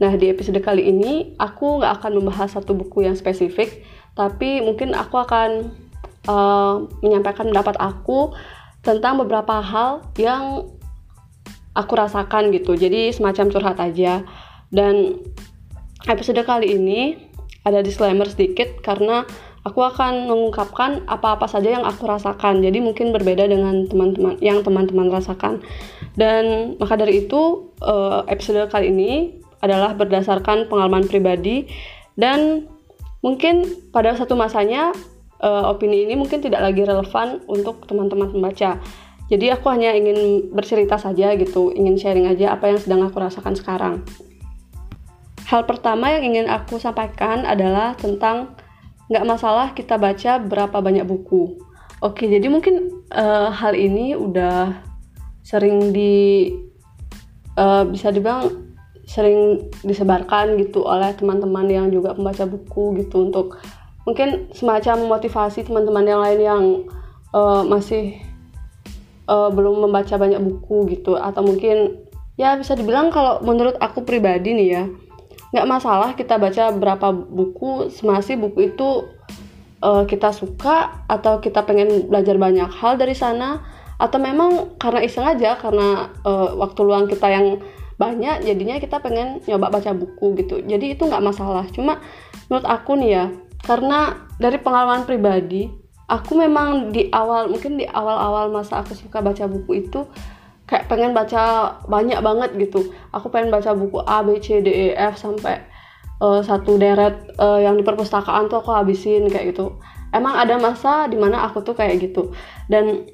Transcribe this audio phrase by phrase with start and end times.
[0.00, 3.84] Nah, di episode kali ini, aku nggak akan membahas satu buku yang spesifik,
[4.16, 5.74] tapi mungkin aku akan
[6.28, 8.32] uh, menyampaikan pendapat aku
[8.80, 10.68] tentang beberapa hal yang
[11.76, 12.74] aku rasakan gitu.
[12.74, 14.24] Jadi semacam curhat aja.
[14.70, 15.20] Dan
[16.08, 17.18] episode kali ini
[17.66, 19.26] ada disclaimer sedikit karena
[19.60, 22.64] aku akan mengungkapkan apa-apa saja yang aku rasakan.
[22.64, 25.60] Jadi mungkin berbeda dengan teman-teman yang teman-teman rasakan.
[26.16, 31.68] Dan maka dari itu eh, episode kali ini adalah berdasarkan pengalaman pribadi
[32.16, 32.68] dan
[33.20, 34.92] mungkin pada satu masanya
[35.40, 38.80] eh, opini ini mungkin tidak lagi relevan untuk teman-teman pembaca.
[39.30, 43.54] Jadi aku hanya ingin bercerita saja gitu, ingin sharing aja apa yang sedang aku rasakan
[43.54, 44.02] sekarang.
[45.46, 48.58] Hal pertama yang ingin aku sampaikan adalah tentang
[49.06, 51.62] nggak masalah kita baca berapa banyak buku.
[52.02, 54.82] Oke, jadi mungkin uh, hal ini udah
[55.46, 56.50] sering di
[57.58, 58.69] uh, bisa dibilang
[59.10, 63.58] sering disebarkan gitu oleh teman-teman yang juga pembaca buku gitu untuk
[64.06, 66.64] mungkin semacam memotivasi teman-teman yang lain yang
[67.34, 68.22] uh, masih
[69.26, 71.18] uh, belum membaca banyak buku gitu.
[71.18, 72.06] Atau mungkin
[72.38, 74.84] ya bisa dibilang kalau menurut aku pribadi nih ya
[75.50, 79.10] nggak masalah kita baca berapa buku semasi buku itu
[79.82, 83.58] uh, kita suka atau kita pengen belajar banyak hal dari sana.
[84.00, 87.60] Atau memang karena iseng aja karena uh, waktu luang kita yang
[88.00, 90.64] banyak jadinya kita pengen nyoba baca buku gitu.
[90.64, 91.68] Jadi itu nggak masalah.
[91.68, 92.00] Cuma
[92.48, 93.24] menurut aku nih ya
[93.60, 95.68] karena dari pengalaman pribadi
[96.08, 100.08] aku memang di awal mungkin di awal-awal masa aku suka baca buku itu
[100.64, 102.96] kayak pengen baca banyak banget gitu.
[103.12, 105.60] Aku pengen baca buku A B C D E F sampai
[106.24, 109.76] uh, satu deret uh, yang di perpustakaan tuh aku habisin kayak gitu.
[110.10, 112.32] Emang ada masa di mana aku tuh kayak gitu.
[112.66, 113.06] Dan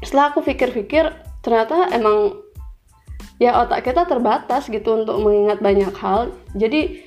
[0.00, 1.10] setelah aku pikir-pikir
[1.44, 2.34] ternyata emang
[3.38, 6.34] ya otak kita terbatas gitu untuk mengingat banyak hal.
[6.58, 7.06] Jadi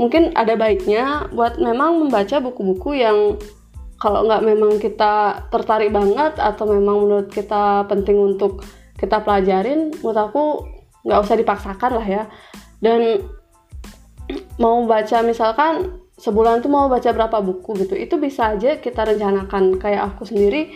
[0.00, 3.36] mungkin ada baiknya buat memang membaca buku-buku yang
[3.96, 8.60] kalau nggak memang kita tertarik banget atau memang menurut kita penting untuk
[8.96, 10.42] kita pelajarin menurut aku
[11.04, 12.24] nggak usah dipaksakan lah ya.
[12.80, 13.24] Dan
[14.60, 19.76] mau baca misalkan sebulan tuh mau baca berapa buku gitu itu bisa aja kita rencanakan.
[19.80, 20.72] Kayak aku sendiri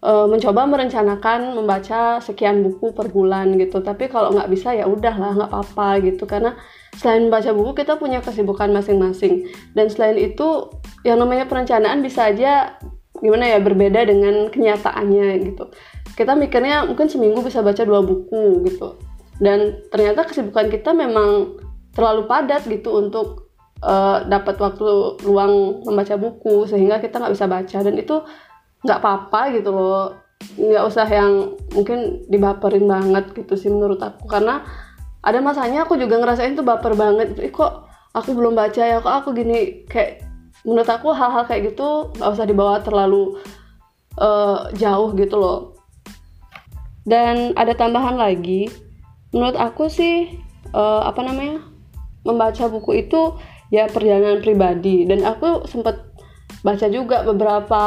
[0.00, 3.84] e, mencoba merencanakan membaca sekian buku per bulan gitu.
[3.84, 6.24] Tapi kalau nggak bisa ya udah lah nggak apa-apa gitu.
[6.24, 6.56] Karena
[6.96, 9.48] selain baca buku kita punya kesibukan masing-masing.
[9.76, 10.72] Dan selain itu
[11.04, 12.76] yang namanya perencanaan bisa aja
[13.20, 15.64] gimana ya berbeda dengan kenyataannya gitu.
[16.16, 18.96] Kita mikirnya mungkin seminggu bisa baca dua buku gitu.
[19.40, 21.56] Dan ternyata kesibukan kita memang
[21.96, 23.50] terlalu padat gitu untuk
[23.80, 27.78] uh, dapat waktu luang membaca buku sehingga kita nggak bisa baca.
[27.80, 28.16] Dan itu
[28.84, 30.16] nggak apa-apa gitu loh.
[30.56, 34.24] Nggak usah yang mungkin dibaperin banget gitu sih menurut aku.
[34.24, 34.64] Karena
[35.20, 37.36] ada masanya aku juga ngerasain tuh baper banget.
[37.36, 38.98] Ih, kok aku belum baca ya?
[39.04, 39.84] Kok aku gini?
[39.84, 40.24] Kayak
[40.64, 43.36] menurut aku hal-hal kayak gitu nggak usah dibawa terlalu
[44.16, 45.60] uh, jauh gitu loh.
[47.04, 48.72] Dan ada tambahan lagi.
[49.30, 50.40] Menurut aku sih
[50.72, 51.62] uh, apa namanya
[52.24, 53.36] membaca buku itu
[53.68, 55.04] ya perjalanan pribadi.
[55.04, 56.00] Dan aku sempat
[56.64, 57.82] baca juga beberapa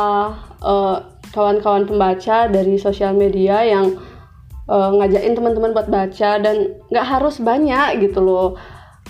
[0.63, 0.97] eh,
[1.33, 3.97] kawan-kawan pembaca dari sosial media yang
[4.69, 8.55] uh, ngajakin teman-teman buat baca dan nggak harus banyak gitu loh.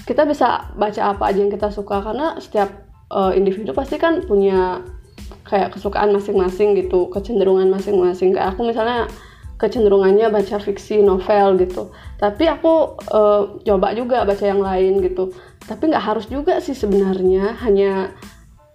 [0.08, 2.72] Kita bisa baca apa aja yang kita suka karena setiap
[3.12, 4.82] uh, individu pasti kan punya
[5.44, 8.34] kayak kesukaan masing-masing gitu kecenderungan masing-masing.
[8.34, 9.12] Kayak aku misalnya
[9.60, 11.92] kecenderungannya baca fiksi novel gitu.
[12.20, 15.32] Tapi aku uh, coba juga baca yang lain gitu.
[15.64, 17.60] Tapi nggak harus juga sih sebenarnya.
[17.64, 18.12] Hanya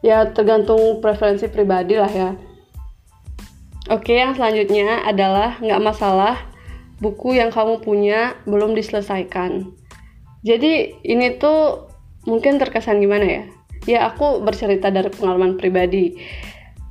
[0.04, 2.30] ya tergantung preferensi pribadi lah ya
[3.88, 6.36] oke yang selanjutnya adalah nggak masalah
[6.98, 9.70] buku yang kamu punya belum diselesaikan.
[10.42, 11.90] Jadi ini tuh
[12.26, 13.42] mungkin terkesan gimana ya?
[13.86, 16.18] Ya aku bercerita dari pengalaman pribadi.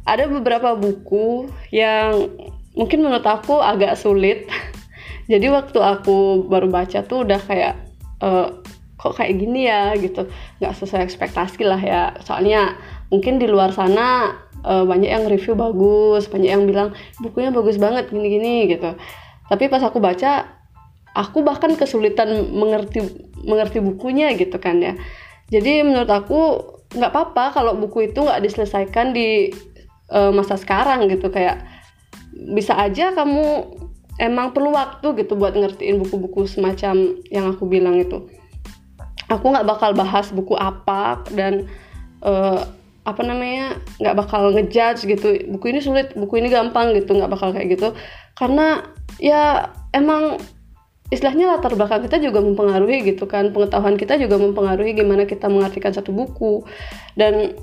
[0.07, 2.31] Ada beberapa buku yang
[2.73, 4.47] mungkin menurut aku agak sulit.
[5.31, 7.75] Jadi waktu aku baru baca tuh udah kayak
[8.23, 8.63] uh,
[8.95, 10.31] kok kayak gini ya gitu.
[10.63, 12.15] Nggak sesuai ekspektasi lah ya.
[12.23, 14.35] Soalnya mungkin di luar sana
[14.67, 16.91] uh, banyak yang review bagus banyak yang bilang
[17.23, 18.95] bukunya bagus banget gini-gini gitu.
[19.47, 20.57] Tapi pas aku baca
[21.15, 23.01] aku bahkan kesulitan mengerti
[23.41, 24.93] mengerti bukunya gitu kan ya.
[25.47, 26.39] Jadi menurut aku
[26.91, 29.51] nggak apa-apa kalau buku itu nggak diselesaikan di
[30.11, 31.31] uh, masa sekarang gitu.
[31.31, 31.63] Kayak
[32.35, 33.65] bisa aja kamu
[34.19, 38.27] emang perlu waktu gitu buat ngertiin buku-buku semacam yang aku bilang itu.
[39.31, 41.67] Aku nggak bakal bahas buku apa dan
[42.23, 42.67] uh,
[43.07, 45.47] apa namanya nggak bakal ngejudge gitu.
[45.47, 47.95] Buku ini sulit buku ini gampang gitu nggak bakal kayak gitu.
[48.35, 48.83] Karena
[49.23, 50.35] ya emang
[51.07, 53.55] istilahnya latar belakang kita juga mempengaruhi gitu kan.
[53.55, 56.67] Pengetahuan kita juga mempengaruhi gimana kita mengartikan satu buku.
[57.15, 57.55] Dan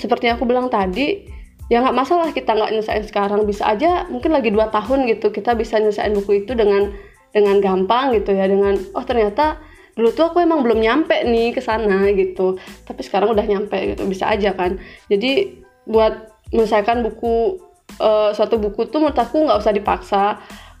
[0.00, 1.28] seperti yang aku bilang tadi
[1.68, 3.44] ya nggak masalah kita nggak nyelesain sekarang.
[3.44, 6.88] Bisa aja mungkin lagi dua tahun gitu kita bisa nyelesain buku itu dengan
[7.36, 8.48] dengan gampang gitu ya.
[8.48, 9.60] Dengan oh ternyata
[9.98, 12.54] dulu tuh aku emang belum nyampe nih ke sana gitu.
[12.86, 14.78] Tapi sekarang udah nyampe gitu bisa aja kan.
[15.10, 15.58] Jadi
[15.90, 17.58] buat menyelesaikan buku
[17.98, 20.24] uh, suatu buku tuh menurut aku nggak usah dipaksa.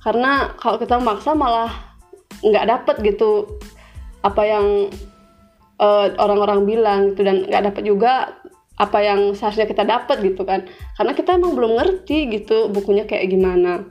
[0.06, 1.98] Karena kalau kita memaksa malah
[2.46, 3.58] nggak dapet gitu
[4.22, 4.86] apa yang
[5.82, 7.26] uh, orang-orang bilang gitu.
[7.26, 8.38] Dan nggak dapet juga
[8.78, 10.62] apa yang seharusnya kita dapat gitu kan.
[10.94, 13.82] Karena kita emang belum ngerti gitu bukunya kayak gimana.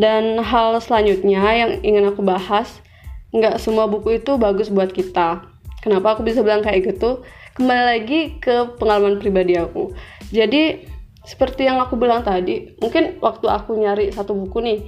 [0.00, 2.80] Dan hal selanjutnya yang ingin aku bahas
[3.30, 5.46] nggak semua buku itu bagus buat kita.
[5.80, 7.22] Kenapa aku bisa bilang kayak gitu?
[7.56, 9.94] Kembali lagi ke pengalaman pribadi aku.
[10.34, 10.86] Jadi
[11.24, 14.78] seperti yang aku bilang tadi mungkin waktu aku nyari satu buku nih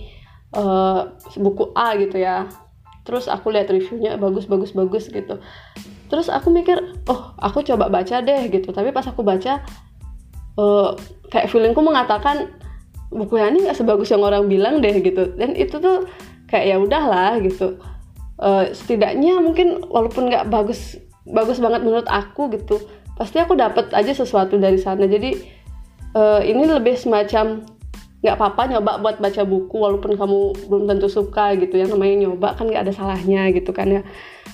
[0.57, 2.51] uh, buku A gitu ya.
[3.03, 5.39] Terus aku lihat reviewnya bagus bagus bagus gitu.
[6.11, 6.77] Terus aku mikir
[7.09, 8.75] oh aku coba baca deh gitu.
[8.75, 9.63] Tapi pas aku baca
[10.59, 10.93] uh,
[11.31, 12.53] kayak feelingku mengatakan
[13.13, 15.31] buku ini nggak sebagus yang orang bilang deh gitu.
[15.39, 16.05] Dan itu tuh
[16.53, 17.81] kayak ya udahlah gitu
[18.43, 22.83] uh, setidaknya mungkin walaupun nggak bagus bagus banget menurut aku gitu
[23.15, 25.07] pasti aku dapat aja sesuatu dari sana.
[25.07, 25.39] Jadi
[26.19, 27.63] uh, ini lebih semacam
[28.23, 30.39] nggak apa-apa nyoba buat baca buku walaupun kamu
[30.71, 34.03] belum tentu suka gitu yang namanya nyoba kan nggak ada salahnya gitu kan ya.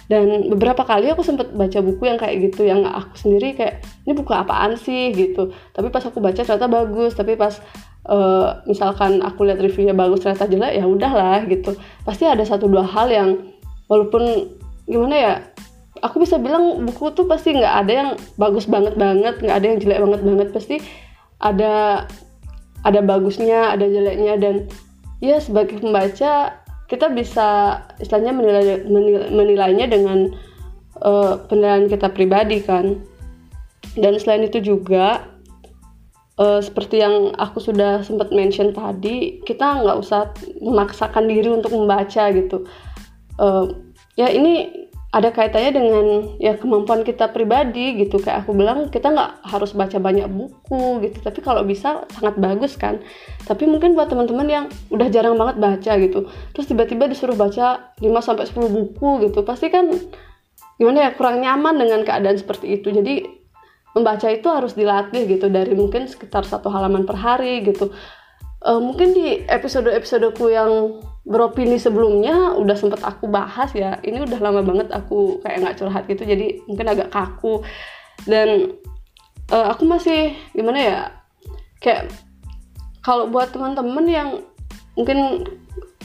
[0.09, 4.17] Dan beberapa kali aku sempet baca buku yang kayak gitu yang aku sendiri kayak ini
[4.17, 5.13] buku apaan sih?
[5.13, 5.53] gitu.
[5.77, 7.61] Tapi pas aku baca ternyata bagus tapi pas
[8.09, 11.77] uh, misalkan aku lihat reviewnya bagus ternyata jelek ya udahlah gitu.
[12.09, 13.48] Pasti ada satu dua hal yang
[13.89, 14.53] walaupun
[14.89, 15.33] gimana ya
[16.01, 19.79] aku bisa bilang buku tuh pasti nggak ada yang bagus banget banget nggak ada yang
[19.83, 20.49] jelek banget banget.
[20.55, 20.77] Pasti
[21.43, 22.05] ada
[22.87, 24.55] ada bagusnya ada jeleknya dan
[25.19, 30.33] ya sebagai pembaca kita bisa istilahnya menilai, menilai menilainya dengan
[31.05, 32.97] uh, penilaian kita pribadi kan.
[33.99, 35.27] Dan selain itu juga
[36.39, 40.31] uh, seperti yang aku sudah sempat mention tadi kita nggak usah
[40.63, 42.65] memaksakan diri untuk membaca gitu
[43.39, 43.67] uh,
[44.19, 46.07] ya ini ada kaitannya dengan
[46.37, 48.21] ya kemampuan kita pribadi gitu.
[48.21, 51.25] Kayak aku bilang kita nggak harus baca banyak buku gitu.
[51.25, 53.01] Tapi kalau bisa sangat bagus kan.
[53.49, 58.05] Tapi mungkin buat teman-teman yang udah jarang banget baca gitu terus tiba-tiba disuruh baca 5
[58.21, 59.89] sampai 10 buku gitu pasti kan
[60.79, 62.93] gimana ya kurang nyaman dengan keadaan seperti itu.
[62.93, 63.25] Jadi
[63.97, 67.91] membaca itu harus dilatih gitu dari mungkin sekitar satu halaman per hari gitu.
[68.59, 74.65] Uh, mungkin di episode-episodeku yang beropini sebelumnya udah sempet aku bahas ya ini udah lama
[74.65, 77.61] banget aku kayak nggak curhat gitu jadi mungkin agak kaku.
[78.25, 78.75] Dan
[79.53, 80.99] uh, aku masih gimana ya
[81.85, 82.09] kayak
[83.05, 84.29] kalau buat teman-teman yang
[84.99, 85.47] mungkin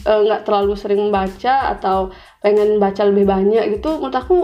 [0.06, 2.14] eh, nggak uh, terlalu sering membaca atau
[2.46, 4.38] pengen baca lebih banyak gitu menurut aku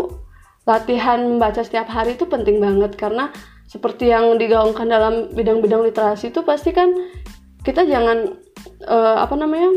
[0.65, 2.95] latihan membaca setiap hari itu penting banget.
[2.95, 3.29] Karena
[3.69, 6.89] seperti yang digaungkan dalam bidang-bidang literasi itu pasti kan
[7.61, 8.33] kita jangan
[8.89, 9.69] uh, apa namanya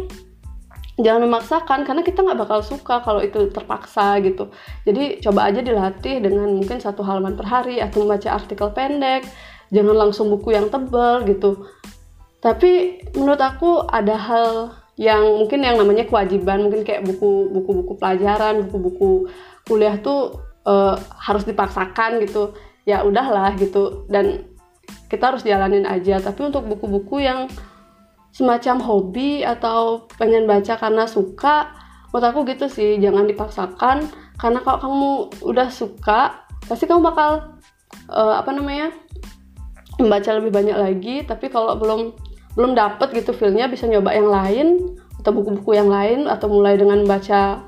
[1.00, 4.52] jangan memaksakan karena kita nggak bakal suka kalau itu terpaksa gitu.
[4.84, 9.24] Jadi coba aja dilatih dengan mungkin satu halaman per hari atau membaca artikel pendek.
[9.72, 11.64] Jangan langsung buku yang tebal gitu.
[12.44, 16.68] Tapi menurut aku ada hal yang mungkin yang namanya kewajiban.
[16.68, 19.32] Mungkin kayak buku buku-buku pelajaran buku-buku
[19.64, 22.52] kuliah tuh uh, harus dipaksakan gitu.
[22.84, 24.04] Ya udahlah gitu.
[24.12, 24.44] Dan
[25.08, 26.20] kita harus jalanin aja.
[26.20, 27.48] Tapi untuk buku-buku yang
[28.32, 31.68] semacam hobi atau pengen baca karena suka
[32.12, 34.08] menurut aku gitu sih jangan dipaksakan.
[34.40, 35.10] Karena kalau kamu
[35.48, 37.60] udah suka pasti kamu bakal
[38.08, 38.92] uh, apa namanya
[40.00, 41.16] membaca lebih banyak lagi.
[41.28, 42.12] Tapi kalau belum
[42.56, 44.68] belum dapet gitu feelnya bisa nyoba yang lain
[45.20, 47.64] atau buku-buku yang lain atau mulai dengan baca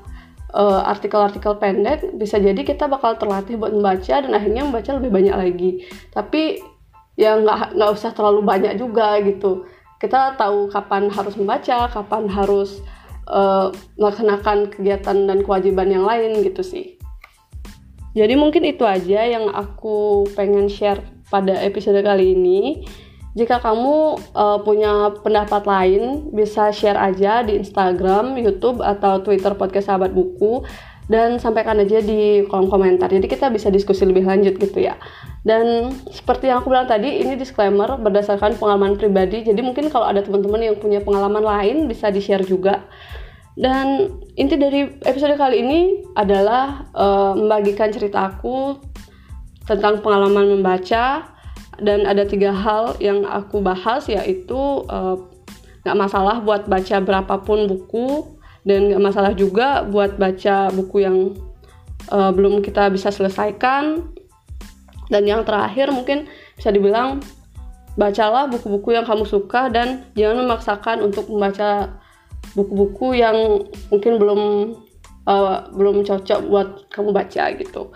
[0.53, 5.35] uh, artikel-artikel pendek bisa jadi kita bakal terlatih buat membaca dan akhirnya membaca lebih banyak
[5.35, 5.71] lagi.
[6.13, 6.61] Tapi
[7.15, 9.63] ya nggak nggak usah terlalu banyak juga gitu
[10.05, 12.85] kita tahu kapan harus membaca, kapan harus
[13.25, 17.01] uh, melaksanakan kegiatan dan kewajiban yang lain gitu sih.
[18.15, 22.85] Jadi mungkin itu aja yang aku pengen share pada episode kali ini.
[23.35, 29.91] Jika kamu uh, punya pendapat lain, bisa share aja di Instagram, YouTube, atau Twitter podcast
[29.91, 30.63] Sahabat Buku.
[31.05, 33.13] Dan sampaikan aja di kolom komentar.
[33.13, 34.97] Jadi kita bisa diskusi lebih lanjut gitu ya.
[35.45, 39.45] Dan seperti yang aku bilang tadi, ini disclaimer berdasarkan pengalaman pribadi.
[39.45, 42.89] Jadi mungkin kalau ada teman-teman yang punya pengalaman lain bisa di-share juga.
[43.55, 45.79] Dan inti dari episode kali ini
[46.17, 48.81] adalah uh, membagikan cerita aku
[49.63, 51.31] tentang pengalaman membaca
[51.79, 55.15] dan ada tiga hal yang aku bahas yaitu uh,
[55.87, 58.34] nggak masalah buat baca berapapun buku
[58.65, 61.37] dan nggak masalah juga buat baca buku yang
[62.09, 64.09] uh, belum kita bisa selesaikan
[65.13, 66.25] dan yang terakhir mungkin
[66.57, 67.21] bisa dibilang
[67.95, 71.95] bacalah buku-buku yang kamu suka dan jangan memaksakan untuk membaca
[72.57, 74.41] buku-buku yang mungkin belum
[75.29, 77.93] uh, belum cocok buat kamu baca gitu.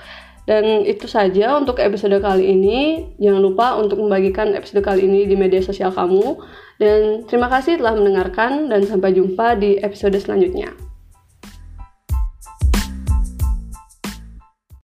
[0.49, 3.05] Dan itu saja untuk episode kali ini.
[3.21, 6.41] Jangan lupa untuk membagikan episode kali ini di media sosial kamu.
[6.81, 10.88] Dan terima kasih telah mendengarkan dan sampai jumpa di episode selanjutnya.